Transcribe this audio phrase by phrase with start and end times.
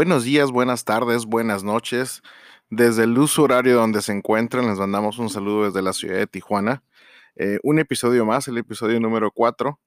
[0.00, 2.22] Buenos días, buenas tardes, buenas noches.
[2.70, 6.26] Desde el uso horario donde se encuentran, les mandamos un saludo desde la ciudad de
[6.26, 6.82] Tijuana.
[7.36, 9.78] Eh, un episodio más, el episodio número 4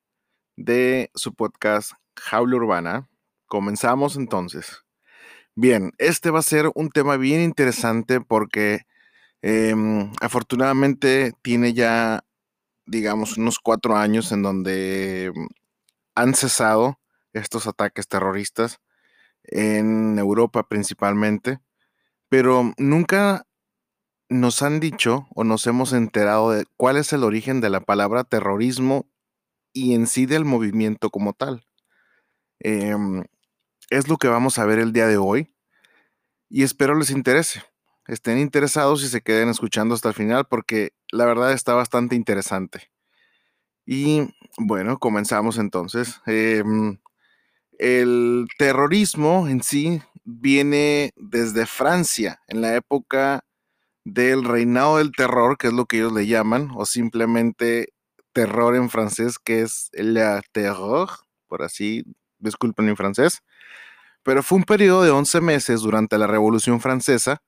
[0.55, 3.09] de su podcast Jaula Urbana.
[3.47, 4.83] Comenzamos entonces.
[5.55, 8.81] Bien, este va a ser un tema bien interesante porque
[9.41, 12.23] em, afortunadamente tiene ya,
[12.85, 15.33] digamos, unos cuatro años en donde
[16.13, 16.99] han cesado
[17.33, 18.79] estos ataques terroristas
[19.43, 21.59] en Europa principalmente,
[22.29, 23.45] pero nunca
[24.29, 28.23] nos han dicho o nos hemos enterado de cuál es el origen de la palabra
[28.23, 29.07] terrorismo
[29.73, 31.65] y en sí del movimiento como tal.
[32.59, 33.23] Em,
[33.89, 35.53] es lo que vamos a ver el día de hoy
[36.49, 37.63] y espero les interese.
[38.07, 42.91] Estén interesados y se queden escuchando hasta el final porque la verdad está bastante interesante.
[43.85, 46.21] Y bueno, comenzamos entonces.
[46.25, 46.97] Em,
[47.79, 53.43] el terrorismo en sí viene desde Francia, en la época
[54.05, 57.93] del reinado del terror, que es lo que ellos le llaman, o simplemente
[58.33, 61.09] terror en francés, que es la terror,
[61.47, 62.03] por así,
[62.39, 63.41] disculpen mi francés.
[64.23, 67.41] Pero fue un periodo de 11 meses durante la Revolución Francesa,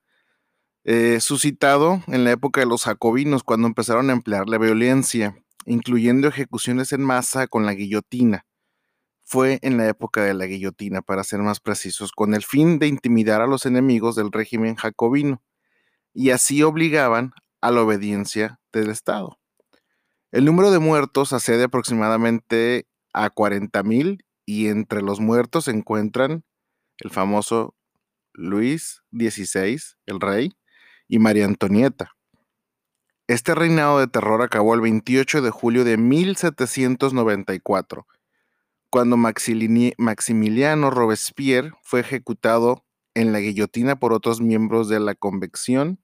[0.84, 6.28] eh, suscitado en la época de los jacobinos, cuando empezaron a emplear la violencia, incluyendo
[6.28, 8.46] ejecuciones en masa con la guillotina
[9.28, 12.86] fue en la época de la guillotina, para ser más precisos, con el fin de
[12.86, 15.42] intimidar a los enemigos del régimen jacobino,
[16.14, 19.36] y así obligaban a la obediencia del Estado.
[20.30, 26.44] El número de muertos accede aproximadamente a 40.000 y entre los muertos se encuentran
[26.98, 27.74] el famoso
[28.32, 30.52] Luis XVI, el rey,
[31.08, 32.12] y María Antonieta.
[33.26, 38.06] Este reinado de terror acabó el 28 de julio de 1794
[38.90, 45.98] cuando Maximiliano Robespierre fue ejecutado en la guillotina por otros miembros de la Convección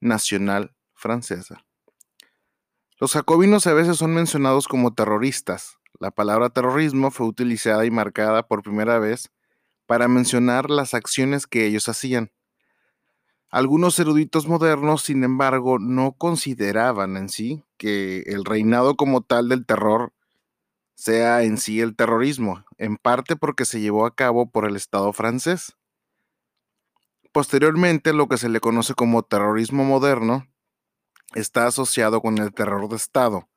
[0.00, 1.64] Nacional Francesa.
[2.98, 5.78] Los jacobinos a veces son mencionados como terroristas.
[5.98, 9.30] La palabra terrorismo fue utilizada y marcada por primera vez
[9.86, 12.30] para mencionar las acciones que ellos hacían.
[13.50, 19.66] Algunos eruditos modernos, sin embargo, no consideraban en sí que el reinado como tal del
[19.66, 20.12] terror
[21.00, 25.14] sea en sí el terrorismo, en parte porque se llevó a cabo por el Estado
[25.14, 25.74] francés.
[27.32, 30.46] Posteriormente, lo que se le conoce como terrorismo moderno
[31.34, 33.48] está asociado con el terror de Estado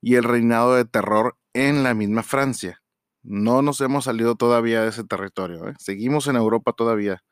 [0.00, 2.82] y el reinado de terror en la misma Francia.
[3.22, 5.74] No nos hemos salido todavía de ese territorio, ¿eh?
[5.78, 7.22] seguimos en Europa todavía.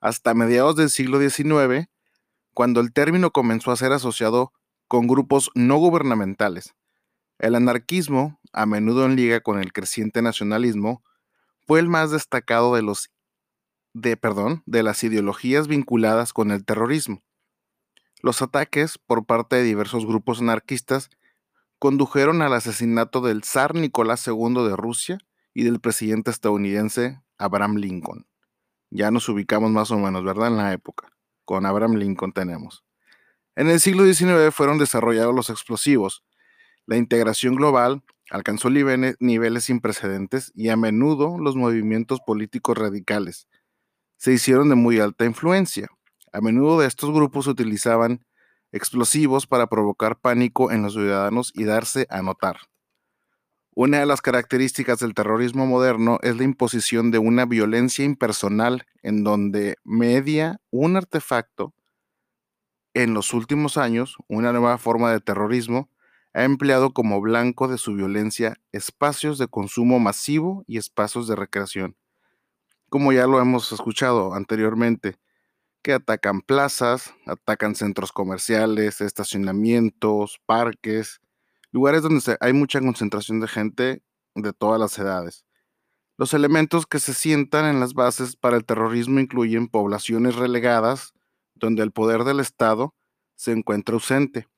[0.00, 1.88] Hasta mediados del siglo XIX,
[2.54, 4.52] cuando el término comenzó a ser asociado
[4.88, 6.74] con grupos no gubernamentales,
[7.38, 11.02] el anarquismo, a menudo en liga con el creciente nacionalismo,
[11.66, 13.10] fue el más destacado de los
[13.92, 17.22] de, perdón, de las ideologías vinculadas con el terrorismo.
[18.20, 21.08] Los ataques por parte de diversos grupos anarquistas
[21.78, 25.18] condujeron al asesinato del zar Nicolás II de Rusia
[25.54, 28.26] y del presidente estadounidense Abraham Lincoln.
[28.90, 30.48] Ya nos ubicamos más o menos, ¿verdad?
[30.48, 31.12] En la época.
[31.44, 32.84] Con Abraham Lincoln tenemos.
[33.54, 36.22] En el siglo XIX fueron desarrollados los explosivos,
[36.86, 43.46] la integración global alcanzó niveles sin precedentes y a menudo los movimientos políticos radicales
[44.16, 45.88] se hicieron de muy alta influencia.
[46.32, 48.24] A menudo de estos grupos utilizaban
[48.72, 52.56] explosivos para provocar pánico en los ciudadanos y darse a notar.
[53.74, 59.22] Una de las características del terrorismo moderno es la imposición de una violencia impersonal en
[59.22, 61.74] donde media un artefacto.
[62.94, 65.90] En los últimos años, una nueva forma de terrorismo
[66.36, 71.96] ha empleado como blanco de su violencia espacios de consumo masivo y espacios de recreación,
[72.90, 75.16] como ya lo hemos escuchado anteriormente,
[75.80, 81.22] que atacan plazas, atacan centros comerciales, estacionamientos, parques,
[81.70, 84.02] lugares donde hay mucha concentración de gente
[84.34, 85.46] de todas las edades.
[86.18, 91.14] Los elementos que se sientan en las bases para el terrorismo incluyen poblaciones relegadas,
[91.54, 92.94] donde el poder del Estado
[93.36, 94.48] se encuentra ausente,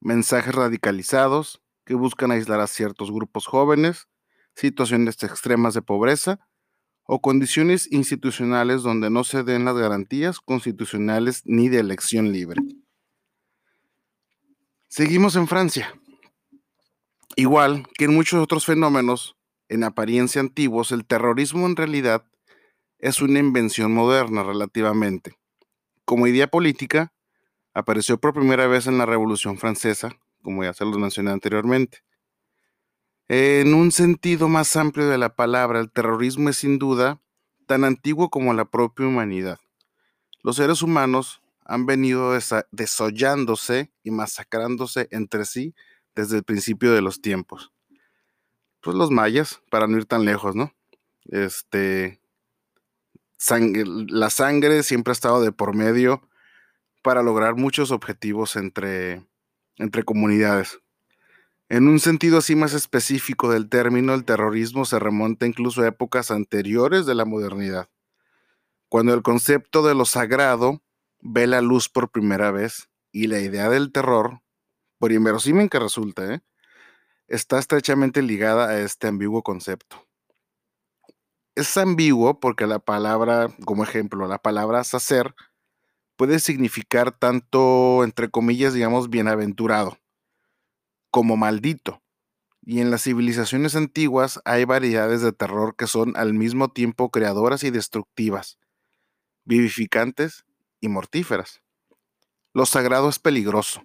[0.00, 4.08] mensajes radicalizados que buscan aislar a ciertos grupos jóvenes,
[4.54, 6.40] situaciones extremas de pobreza
[7.04, 12.62] o condiciones institucionales donde no se den las garantías constitucionales ni de elección libre.
[14.88, 15.94] Seguimos en Francia.
[17.36, 19.36] Igual que en muchos otros fenómenos
[19.68, 22.24] en apariencia antiguos, el terrorismo en realidad
[22.98, 25.36] es una invención moderna relativamente.
[26.04, 27.12] Como idea política,
[27.72, 30.10] Apareció por primera vez en la Revolución Francesa,
[30.42, 32.02] como ya se los mencioné anteriormente.
[33.28, 37.20] En un sentido más amplio de la palabra, el terrorismo es sin duda
[37.66, 39.60] tan antiguo como la propia humanidad.
[40.42, 42.36] Los seres humanos han venido
[42.72, 45.74] desollándose y masacrándose entre sí
[46.16, 47.72] desde el principio de los tiempos.
[48.80, 50.74] Pues los mayas, para no ir tan lejos, ¿no?
[51.26, 52.20] Este,
[54.08, 56.28] la sangre siempre ha estado de por medio
[57.02, 59.24] para lograr muchos objetivos entre,
[59.76, 60.80] entre comunidades.
[61.68, 66.30] En un sentido así más específico del término, el terrorismo se remonta incluso a épocas
[66.30, 67.88] anteriores de la modernidad,
[68.88, 70.82] cuando el concepto de lo sagrado
[71.20, 74.40] ve la luz por primera vez y la idea del terror,
[74.98, 76.40] por inverosímil que resulte, ¿eh?
[77.28, 80.08] está estrechamente ligada a este ambiguo concepto.
[81.54, 85.34] Es ambiguo porque la palabra, como ejemplo, la palabra sacer
[86.20, 89.96] puede significar tanto, entre comillas, digamos, bienaventurado,
[91.10, 92.02] como maldito.
[92.60, 97.64] Y en las civilizaciones antiguas hay variedades de terror que son al mismo tiempo creadoras
[97.64, 98.58] y destructivas,
[99.46, 100.44] vivificantes
[100.78, 101.62] y mortíferas.
[102.52, 103.82] Lo sagrado es peligroso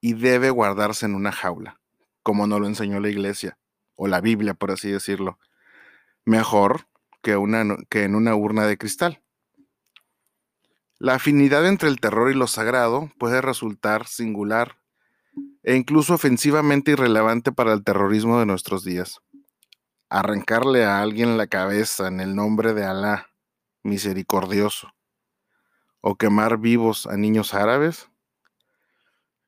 [0.00, 1.82] y debe guardarse en una jaula,
[2.22, 3.58] como nos lo enseñó la iglesia,
[3.94, 5.38] o la Biblia, por así decirlo.
[6.24, 6.88] Mejor
[7.20, 7.36] que,
[7.90, 9.22] que en una urna de cristal.
[11.02, 14.76] La afinidad entre el terror y lo sagrado puede resultar singular
[15.62, 19.22] e incluso ofensivamente irrelevante para el terrorismo de nuestros días.
[20.10, 23.30] Arrancarle a alguien la cabeza en el nombre de Alá,
[23.82, 24.92] misericordioso,
[26.02, 28.10] o quemar vivos a niños árabes?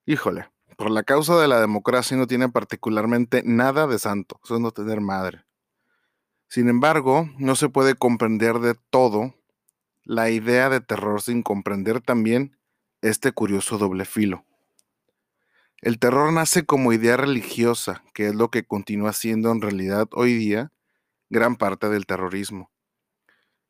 [0.07, 0.49] Híjole,
[0.79, 4.71] por la causa de la democracia no tiene particularmente nada de santo, eso es no
[4.71, 5.45] tener madre.
[6.49, 9.35] Sin embargo, no se puede comprender de todo
[10.05, 12.57] la idea de terror sin comprender también
[13.01, 14.45] este curioso doble filo.
[15.81, 20.35] El terror nace como idea religiosa, que es lo que continúa siendo en realidad hoy
[20.35, 20.73] día
[21.29, 22.73] gran parte del terrorismo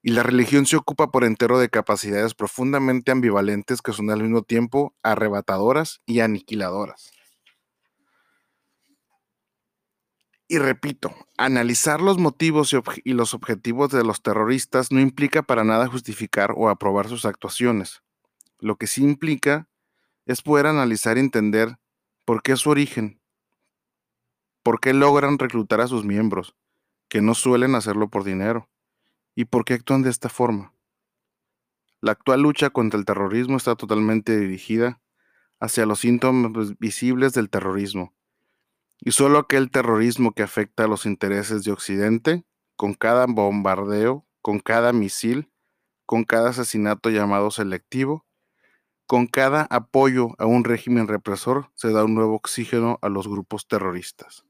[0.02, 4.42] y la religión se ocupa por entero de capacidades profundamente ambivalentes que son al mismo
[4.42, 7.12] tiempo arrebatadoras y aniquiladoras.
[10.52, 15.86] Y repito, analizar los motivos y, los objetivos de los terroristas no implica para nada
[15.86, 18.02] justificar o aprobar sus actuaciones.
[18.58, 19.66] Lo que sí implica
[20.26, 21.78] es poder analizar y entender
[22.26, 23.18] por qué es su origen,
[24.62, 26.54] por qué logran reclutar a sus miembros,
[27.08, 28.68] que no suelen hacerlo por dinero
[29.34, 30.74] ¿Y por qué actúan de esta forma?
[32.02, 35.00] La actual lucha contra el terrorismo está totalmente dirigida
[35.60, 38.12] hacia los síntomas visibles del terrorismo.
[39.04, 42.44] Y solo aquel terrorismo que afecta a los intereses de Occidente,
[42.76, 45.50] con cada bombardeo, con cada misil,
[46.06, 48.24] con cada asesinato llamado selectivo,
[49.06, 53.66] con cada apoyo a un régimen represor, se da un nuevo oxígeno a los grupos
[53.66, 54.44] terroristas.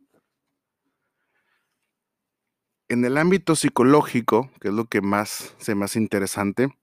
[2.89, 6.77] En el ámbito psicológico, que es lo que más se me hace interesante,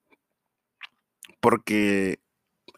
[1.40, 2.20] porque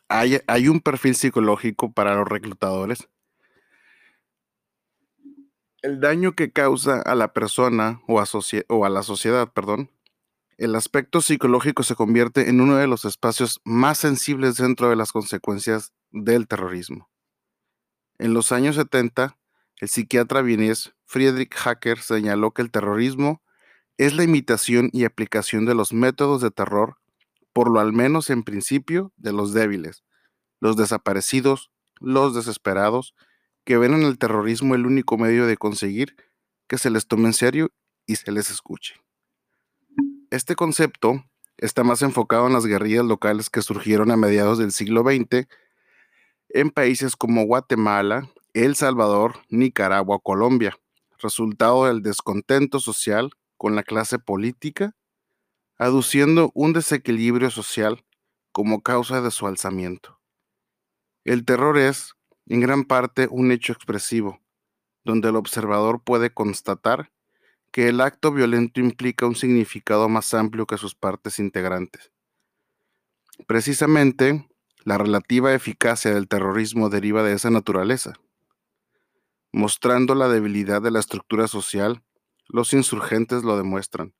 [0.10, 3.08] hay, hay un perfil psicológico para los reclutadores.
[5.82, 9.90] El daño que causa a la persona o a, la sociedad, perdón,
[10.58, 15.12] el aspecto psicológico se convierte en uno de los espacios más sensibles dentro de las
[15.12, 17.10] consecuencias del terrorismo.
[18.20, 19.40] En los años 70,
[19.80, 23.42] el psiquiatra vienés Friedrich Hacker señaló que el terrorismo
[23.98, 26.98] es la imitación y aplicación de los métodos de terror,
[27.54, 30.04] por lo al menos en principio, de los débiles,
[30.60, 33.16] los desaparecidos, los desesperados,
[33.64, 36.16] que ven en el terrorismo el único medio de conseguir
[36.68, 37.72] que se les tome en serio
[38.06, 38.96] y se les escuche.
[40.30, 41.24] Este concepto
[41.58, 45.48] está más enfocado en las guerrillas locales que surgieron a mediados del siglo XX
[46.50, 50.78] en países como Guatemala, el Salvador, Nicaragua, Colombia,
[51.20, 54.96] resultado del descontento social con la clase política,
[55.78, 58.04] aduciendo un desequilibrio social
[58.52, 60.20] como causa de su alzamiento.
[61.24, 62.16] El terror es,
[62.54, 64.42] en gran parte, un hecho expresivo,
[65.06, 67.10] donde el observador puede constatar
[67.72, 72.12] que el acto violento implica un significado más amplio que sus partes integrantes.
[73.48, 74.50] Precisamente,
[74.84, 78.16] la relativa eficacia del terrorismo deriva de esa naturaleza.
[79.54, 82.04] Mostrando la debilidad de la estructura social,
[82.50, 84.14] los insurgentes lo demuestran,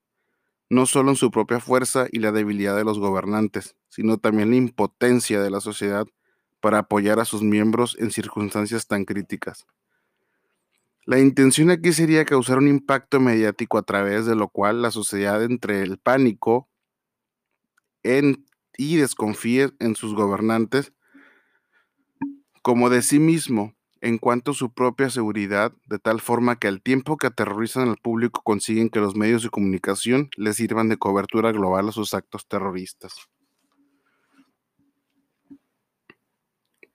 [0.70, 4.56] no solo en su propia fuerza y la debilidad de los gobernantes, sino también la
[4.56, 6.08] impotencia de la sociedad
[6.62, 9.66] para apoyar a sus miembros en circunstancias tan críticas.
[11.06, 15.44] La intención aquí sería causar un impacto mediático a través de lo cual la sociedad
[15.44, 16.70] entre el pánico
[18.78, 20.94] y desconfíe en sus gobernantes
[22.62, 26.82] como de sí mismo en cuanto a su propia seguridad, de tal forma que al
[26.82, 31.52] tiempo que aterrorizan al público consiguen que los medios de comunicación les sirvan de cobertura
[31.52, 33.14] global a sus actos terroristas.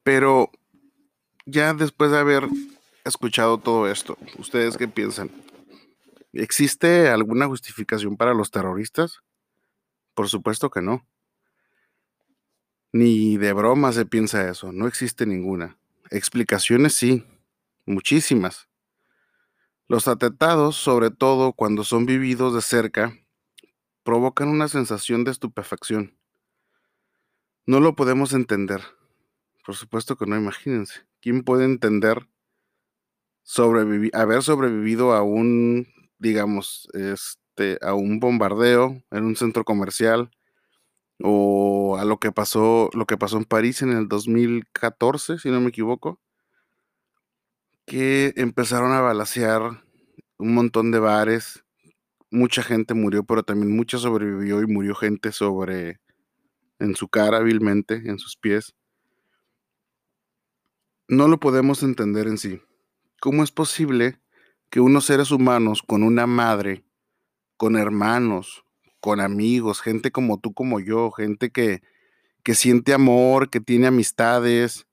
[0.06, 0.52] Pero
[1.46, 2.46] ya después de haber
[3.04, 5.32] escuchado todo esto, ¿ustedes qué piensan?
[6.32, 9.24] ¿Existe alguna justificación para los terroristas?
[10.14, 11.04] Por supuesto que no.
[12.92, 15.76] Ni de broma se piensa eso, no existe ninguna.
[16.12, 17.26] Explicaciones sí,
[17.84, 18.68] muchísimas.
[19.88, 23.12] Los atentados, sobre todo cuando son vividos de cerca,
[24.04, 26.16] provocan una sensación de estupefacción.
[27.66, 28.82] No lo podemos entender.
[29.66, 31.00] Por supuesto que no, imagínense.
[31.20, 32.28] ¿Quién puede entender
[34.12, 40.30] haber sobrevivido a un, digamos, este, a un bombardeo en un centro comercial
[41.22, 45.60] o a lo que pasó, lo que pasó en París en el 2014, si no
[45.60, 46.20] me equivoco,
[47.86, 49.82] que empezaron a balasear
[50.38, 51.64] un montón de bares,
[52.30, 56.00] mucha gente murió, pero también mucha sobrevivió y murió gente sobre
[56.78, 58.74] en su cara hábilmente, en sus pies.
[61.08, 62.60] No lo podemos entender en sí.
[63.20, 64.18] ¿Cómo es posible
[64.70, 66.84] que unos seres humanos con una madre,
[67.56, 68.64] con hermanos,
[68.98, 71.80] con amigos, gente como tú, como yo, gente que,
[72.42, 74.88] que siente amor, que tiene amistades,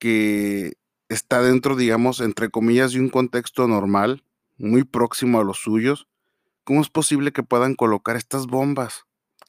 [0.00, 0.72] que
[1.08, 4.24] está dentro, digamos, entre comillas, de un contexto normal,
[4.58, 6.08] muy próximo a los suyos,
[6.64, 9.04] ¿cómo es posible que puedan colocar estas bombas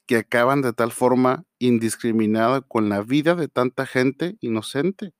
[0.06, 5.14] que acaban de tal forma indiscriminada con la vida de tanta gente inocente?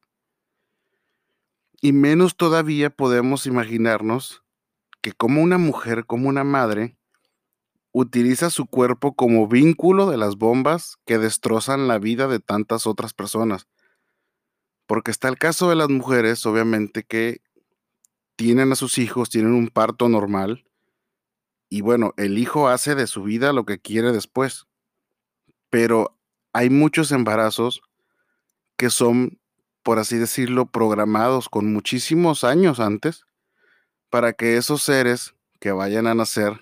[1.84, 4.42] Y menos todavía podemos imaginarnos
[5.02, 6.96] que como una mujer, como una madre,
[7.92, 13.12] utiliza su cuerpo como vínculo de las bombas que destrozan la vida de tantas otras
[13.12, 13.68] personas.
[14.86, 17.42] Porque está el caso de las mujeres, obviamente, que
[18.34, 20.64] tienen a sus hijos, tienen un parto normal,
[21.68, 24.68] y bueno, el hijo hace de su vida lo que quiere después.
[25.68, 26.16] Pero
[26.54, 27.82] hay muchos embarazos
[28.78, 29.38] que son,
[29.84, 33.26] por así decirlo, programados con muchísimos años antes
[34.08, 36.60] para que esos seres que vayan a nacer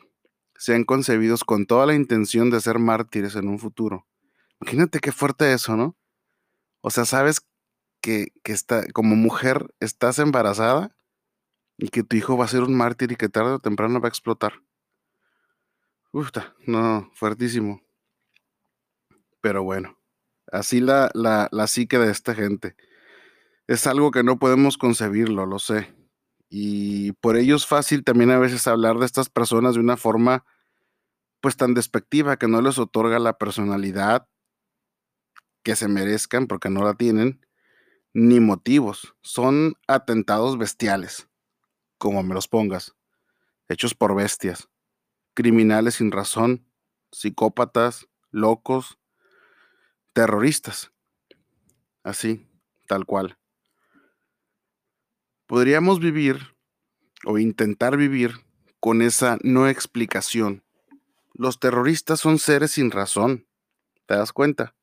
[0.56, 4.06] sean concebidos con toda la intención de ser mártires en un futuro.
[4.60, 5.96] Imagínate qué fuerte eso, ¿no?
[6.80, 7.46] O sea, sabes
[8.00, 10.94] que, está, como mujer estás embarazada
[11.78, 14.08] y que tu hijo va a ser un mártir y que tarde o temprano va
[14.08, 14.62] a explotar.
[16.10, 16.30] Uf,
[16.66, 17.82] no, fuertísimo.
[19.40, 19.96] Pero bueno,
[20.50, 22.76] así la, la, la psique de esta gente.
[23.68, 25.94] Es algo que no podemos concebirlo, lo sé.
[26.48, 30.44] Y por ello es fácil también a veces hablar de estas personas de una forma
[31.40, 34.28] pues tan despectiva que no les otorga la personalidad
[35.62, 37.46] que se merezcan porque no la tienen,
[38.12, 39.14] ni motivos.
[39.22, 41.28] Son atentados bestiales,
[41.98, 42.94] como me los pongas,
[43.68, 44.68] hechos por bestias,
[45.34, 46.66] criminales sin razón,
[47.12, 48.98] psicópatas, locos,
[50.12, 50.92] terroristas.
[52.02, 52.46] Así,
[52.86, 53.38] tal cual
[55.52, 56.56] podríamos vivir
[57.26, 58.36] o intentar vivir
[58.80, 60.64] con esa no explicación.
[61.34, 63.46] Los terroristas son seres sin razón,
[64.06, 64.74] ¿te das cuenta?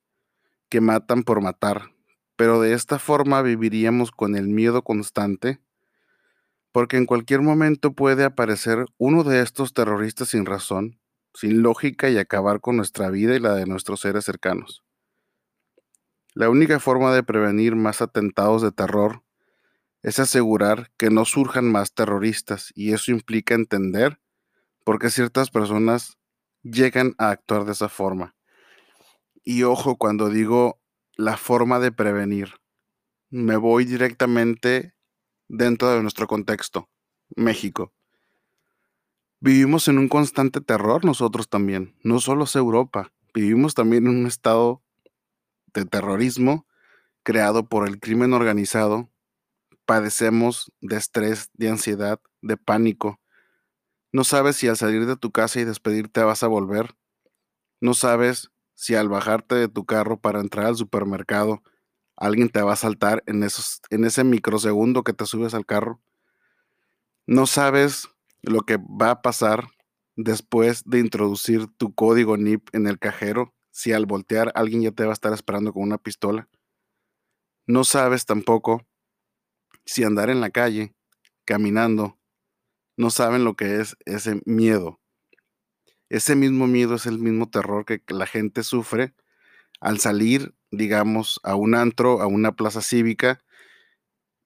[0.70, 1.96] Que matan por matar,
[2.36, 5.60] pero de esta forma viviríamos con el miedo constante,
[6.72, 11.00] porque en cualquier momento puede aparecer uno de estos terroristas sin razón,
[11.34, 14.84] sin lógica y acabar con nuestra vida y la de nuestros seres cercanos.
[16.36, 19.24] La única forma de prevenir más atentados de terror
[20.02, 24.20] es asegurar que no surjan más terroristas y eso implica entender
[24.84, 26.18] por qué ciertas personas
[26.64, 28.36] llegan a actuar de esa forma.
[29.44, 30.80] Y ojo cuando digo
[31.16, 32.56] la forma de prevenir,
[33.30, 34.94] me voy directamente
[35.48, 36.90] dentro de nuestro contexto,
[37.36, 37.94] México.
[39.42, 44.28] Vivimos en un constante terror nosotros también, no solo es Europa, vivimos también en un
[44.28, 44.82] estado
[45.74, 46.66] de terrorismo
[47.24, 49.10] creado por el crimen organizado
[49.90, 53.20] padecemos de estrés, de ansiedad, de pánico.
[54.12, 56.94] No sabes si al salir de tu casa y despedirte vas a volver.
[57.82, 61.64] No sabes si al bajarte de tu carro para entrar al supermercado
[62.16, 66.00] alguien te va a saltar en, ese microsegundo que te subes al carro.
[67.26, 68.10] No sabes
[68.44, 69.70] lo que va a pasar
[70.16, 75.06] después de introducir tu código NIP en el cajero, si al voltear alguien ya te
[75.06, 76.48] va a estar esperando con una pistola.
[77.66, 78.86] No sabes tampoco
[79.90, 80.94] si andar en la calle,
[81.46, 82.20] caminando,
[82.96, 85.00] no saben lo que es ese miedo.
[86.10, 89.16] Ese mismo miedo es el mismo terror que la gente sufre
[89.80, 93.40] al salir, digamos, a un antro, a una plaza cívica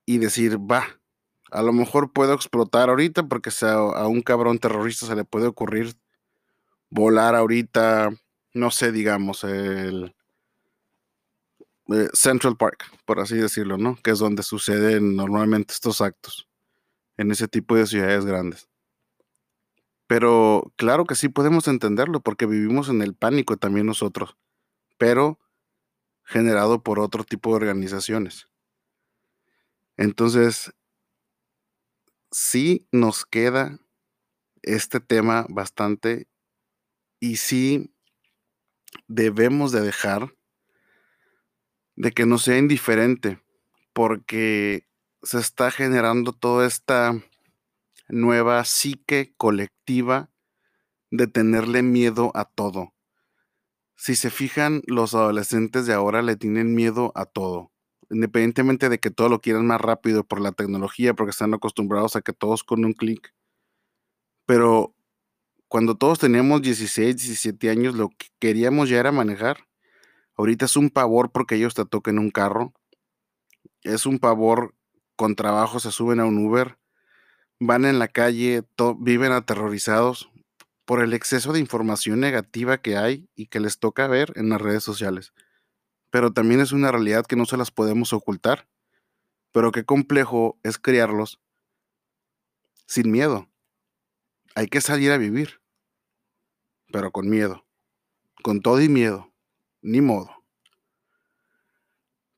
[0.06, 1.02] y decir, va,
[1.52, 5.96] a lo mejor puedo explotar ahorita porque a un cabrón terrorista se le puede ocurrir
[6.90, 8.12] volar ahorita,
[8.54, 10.16] no sé, digamos, el
[11.90, 13.96] eh, Central Park, por así decirlo, ¿no?
[14.02, 16.48] Que es donde suceden normalmente estos actos,
[17.18, 18.70] en ese tipo de ciudades grandes.
[20.08, 24.38] Pero claro que sí podemos entenderlo porque vivimos en el pánico también nosotros,
[24.98, 25.40] pero
[26.24, 28.48] generado por otro tipo de organizaciones.
[29.98, 30.74] Entonces,
[32.32, 33.80] sí nos queda
[34.62, 36.28] este tema bastante
[37.20, 37.94] y sí
[39.08, 40.34] debemos de dejar
[41.96, 43.40] de que no sea indiferente
[43.94, 44.88] porque
[45.22, 47.22] se está generando toda esta
[48.08, 50.30] nueva psique colectiva
[51.12, 52.94] de tenerle miedo a todo.
[53.96, 57.74] Si se fijan, los adolescentes de ahora le tienen miedo a todo
[58.14, 62.22] independientemente de que todo lo quieran más rápido por la tecnología, porque están acostumbrados a
[62.22, 63.34] que todos con un clic.
[64.46, 64.96] Pero
[65.68, 69.68] cuando todos teníamos 16, 17 años, lo que queríamos ya era manejar.
[70.36, 72.74] Ahorita es un pavor porque ellos te toquen un carro.
[73.82, 74.76] Es un pavor
[75.16, 76.78] con trabajo, se suben a un Uber,
[77.60, 78.64] van en la calle,
[79.00, 80.32] viven aterrorizados
[80.86, 84.62] por el exceso de información negativa que hay y que les toca ver en las
[84.62, 85.34] redes sociales
[86.14, 88.68] pero también es una realidad que no se las podemos ocultar.
[89.52, 91.42] Pero qué complejo es criarlos
[92.86, 93.50] sin miedo.
[94.54, 95.60] Hay que salir a vivir,
[96.92, 97.66] pero con miedo,
[98.44, 99.33] con todo y miedo,
[99.84, 100.44] ni modo.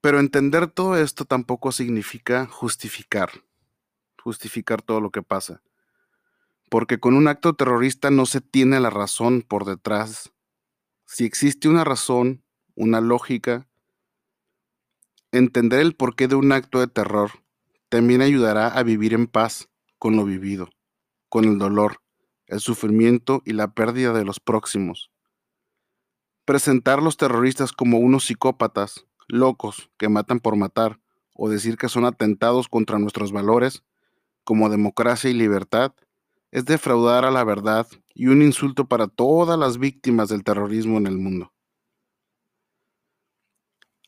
[0.02, 3.32] Pero entender todo esto tampoco significa justificar,
[4.22, 5.62] justificar todo lo que pasa.
[6.70, 10.34] Porque con un acto terrorista no se tiene la razón por detrás.
[11.06, 12.44] Si existe una razón,
[12.76, 13.68] una lógica,
[15.32, 17.32] entender el porqué de un acto de terror
[17.90, 20.70] también ayudará a vivir en paz con lo vivido,
[21.30, 22.02] con el dolor,
[22.48, 25.12] el sufrimiento y la pérdida de los próximos.
[26.46, 31.00] Presentar a los terroristas como unos psicópatas, locos, que matan por matar,
[31.34, 33.84] o decir que son atentados contra nuestros valores,
[34.44, 35.94] como democracia y libertad,
[36.52, 41.08] es defraudar a la verdad y un insulto para todas las víctimas del terrorismo en
[41.08, 41.52] el mundo.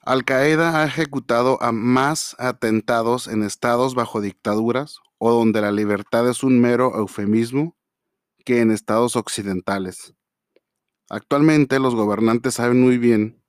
[0.02, 6.30] Al Qaeda ha ejecutado a más atentados en estados bajo dictaduras o donde la libertad
[6.30, 7.76] es un mero eufemismo
[8.45, 10.13] que en estados occidentales.
[11.09, 13.41] Actualmente los gobernantes saben muy bien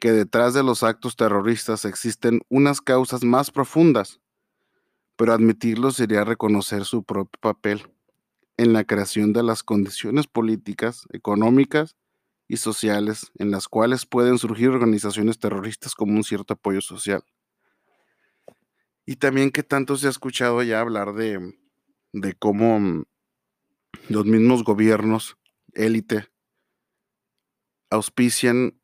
[0.00, 4.20] que detrás de los actos terroristas existen unas causas más profundas,
[5.16, 7.92] pero admitirlo sería reconocer su propio papel
[8.56, 11.96] en la creación de las condiciones políticas, económicas
[12.48, 17.22] y sociales en las cuales pueden surgir organizaciones terroristas como un cierto apoyo social.
[19.04, 21.54] Y también que tanto se ha escuchado ya hablar de,
[22.12, 23.04] de cómo mm,
[24.08, 25.36] los mismos gobiernos,
[25.74, 26.31] élite,
[27.92, 28.78] auspician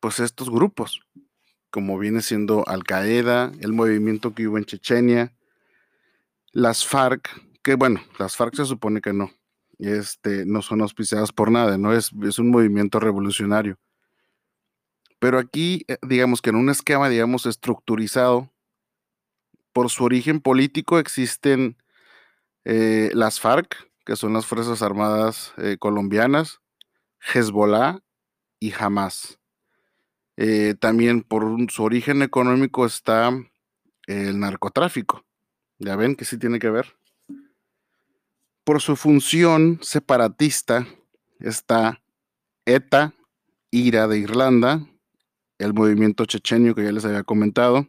[0.00, 1.00] pues estos grupos,
[1.70, 5.34] como viene siendo Al Qaeda, el movimiento que hubo en Chechenia,
[6.52, 7.28] las FARC,
[7.62, 9.30] que bueno, las FARC se supone que no,
[9.78, 11.92] este, no son auspiciadas por nada, ¿no?
[11.92, 13.78] Es, es un movimiento revolucionario.
[15.18, 18.52] Pero aquí, eh, digamos que en un esquema, digamos, estructurizado,
[19.72, 21.76] por su origen político existen
[22.64, 26.60] eh, las FARC, que son las Fuerzas Armadas eh, colombianas,
[27.20, 28.00] Hezbollah
[28.60, 29.38] y Hamas.
[30.80, 33.30] también por su origen económico está
[34.06, 35.24] el narcotráfico.
[35.78, 36.96] Ya ven que sí tiene que ver.
[38.64, 40.86] Por su función separatista
[41.38, 42.02] está
[42.64, 43.14] ETA,
[43.70, 44.86] IRA de Irlanda,
[45.58, 47.86] el movimiento chechenio que ya les había comentado,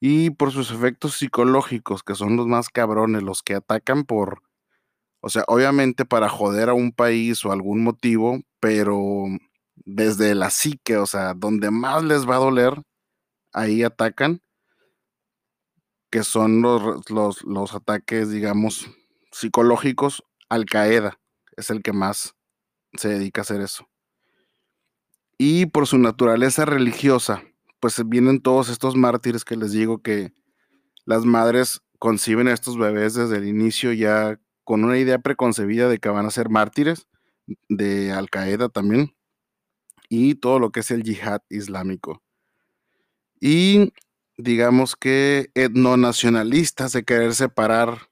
[0.00, 4.42] y por sus efectos psicológicos, que son los más cabrones, los que atacan por,
[5.20, 9.26] o sea, obviamente para joder a un país o algún motivo, pero
[9.84, 12.82] desde la psique, o sea, donde más les va a doler,
[13.52, 14.40] ahí atacan,
[16.10, 18.88] que son los, los, los ataques, digamos,
[19.32, 21.18] psicológicos, Al Qaeda
[21.56, 22.34] es el que más
[22.94, 23.88] se dedica a hacer eso.
[25.38, 27.42] Y por su naturaleza religiosa,
[27.80, 30.32] pues vienen todos estos mártires que les digo que
[31.04, 35.98] las madres conciben a estos bebés desde el inicio ya con una idea preconcebida de
[35.98, 37.08] que van a ser mártires
[37.68, 39.14] de Al Qaeda también
[40.08, 42.22] y todo lo que es el yihad islámico.
[43.40, 43.92] Y
[44.36, 48.08] digamos que etnonacionalistas de querer separar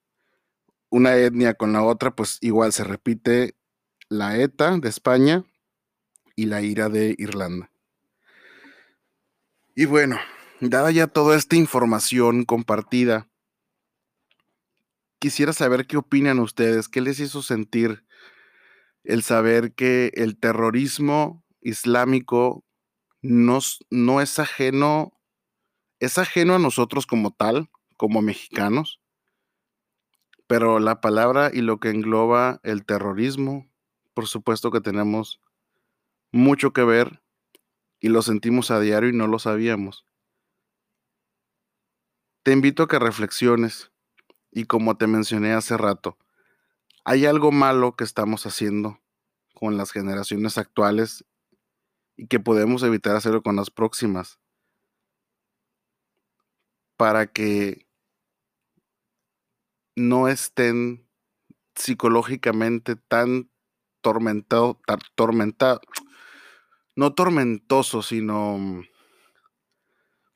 [0.91, 3.57] una etnia con la otra, pues igual se repite
[4.09, 5.45] la ETA de España
[6.37, 7.71] y la IRA de Irlanda.
[9.75, 10.19] Y bueno,
[10.61, 13.29] dada ya toda esta información compartida,
[15.19, 18.05] quisiera saber qué opinan ustedes, qué les hizo sentir
[19.05, 22.65] el saber que el terrorismo islámico
[23.23, 25.13] no, no es ajeno,
[26.01, 29.01] es ajeno a nosotros como tal, como mexicanos,
[30.47, 33.71] pero la palabra y lo que engloba el terrorismo,
[34.13, 35.41] por supuesto que tenemos
[36.33, 37.23] mucho que ver
[38.01, 40.05] y lo sentimos a diario y no lo sabíamos.
[42.43, 43.93] Te invito a que reflexiones
[44.51, 46.19] y como te mencioné hace rato,
[47.05, 49.01] hay algo malo que estamos haciendo
[49.55, 51.25] con las generaciones actuales
[52.17, 54.39] y que podemos evitar hacerlo con las próximas.
[56.97, 57.87] Para que
[59.97, 61.09] no estén
[61.75, 63.51] psicológicamente tan
[64.03, 64.81] tormentado,
[65.15, 65.81] tormentado,
[66.97, 68.83] no tormentosos, sino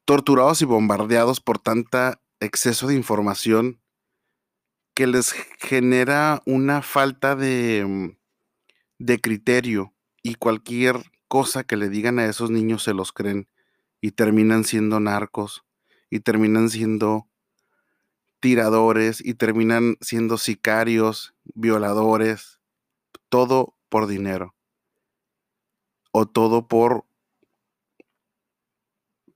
[0.05, 3.81] torturados y bombardeados por tanta exceso de información
[4.95, 8.17] que les genera una falta de,
[8.99, 13.49] de criterio y cualquier cosa que le digan a esos niños se los creen
[14.01, 15.65] y terminan siendo narcos
[16.11, 17.29] y terminan siendo
[18.41, 22.61] tiradores y terminan siendo sicarios, violadores,
[23.29, 24.55] todo por dinero
[26.12, 27.05] o todo por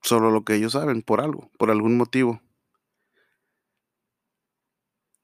[0.03, 2.41] solo lo que ellos saben, por algo, por algún motivo.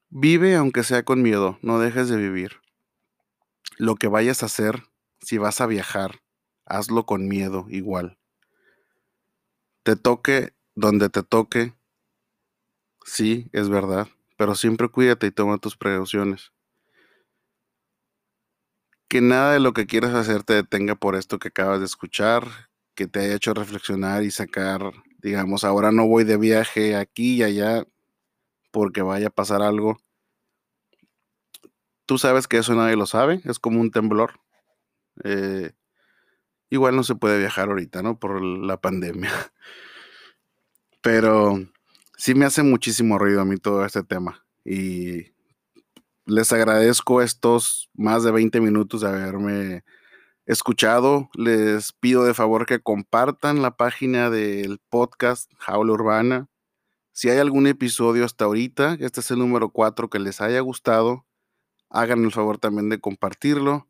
[0.09, 2.61] Vive aunque sea con miedo, no dejes de vivir.
[3.77, 4.83] Lo que vayas a hacer,
[5.19, 6.21] si vas a viajar,
[6.67, 8.17] hazlo con miedo igual.
[9.83, 11.73] Te toque donde te toque,
[13.05, 16.51] sí, es verdad, pero siempre cuídate y toma tus precauciones.
[19.07, 22.45] Que nada de lo que quieras hacer te detenga por esto que acabas de escuchar,
[22.93, 27.43] que te haya hecho reflexionar y sacar, digamos, ahora no voy de viaje aquí y
[27.43, 27.85] allá
[28.71, 29.97] porque vaya a pasar algo.
[32.05, 34.39] Tú sabes que eso nadie lo sabe, es como un temblor.
[35.23, 35.71] Eh,
[36.69, 38.19] igual no se puede viajar ahorita, ¿no?
[38.19, 39.31] Por la pandemia.
[41.01, 41.59] Pero
[42.17, 44.45] sí me hace muchísimo ruido a mí todo este tema.
[44.65, 45.31] Y
[46.25, 49.83] les agradezco estos más de 20 minutos de haberme
[50.45, 51.29] escuchado.
[51.35, 56.47] Les pido de favor que compartan la página del podcast Jaula Urbana.
[57.13, 61.25] Si hay algún episodio hasta ahorita, este es el número 4 que les haya gustado,
[61.89, 63.87] hagan el favor también de compartirlo.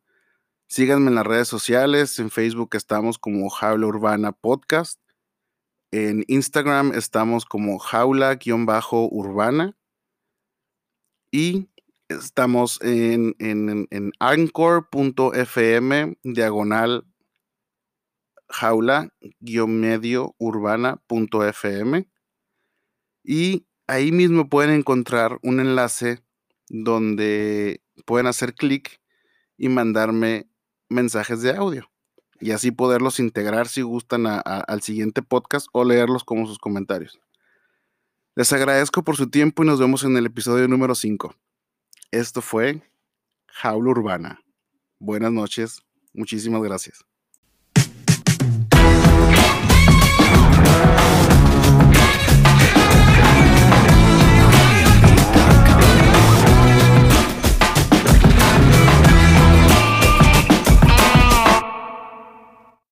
[0.68, 2.20] Síganme en las redes sociales.
[2.20, 5.00] En Facebook estamos como Jaula Urbana Podcast.
[5.92, 9.78] En Instagram estamos como jaula-urbana.
[11.32, 11.70] Y
[12.10, 17.06] estamos en, en, anchor.fm diagonal
[18.50, 22.10] jaula-medio urbana.fm.
[23.24, 26.22] Y ahí mismo pueden encontrar un enlace
[26.68, 29.02] donde pueden hacer clic
[29.58, 30.50] y mandarme
[30.90, 31.90] mensajes de audio
[32.40, 37.20] y así poderlos integrar si gustan al siguiente podcast o leerlos como sus comentarios.
[38.36, 41.34] Les agradezco por su tiempo y nos vemos en el episodio número 5.
[42.12, 42.84] Esto fue
[43.48, 44.40] Jaula Urbana.
[45.00, 45.82] Buenas noches,
[46.14, 47.04] muchísimas gracias.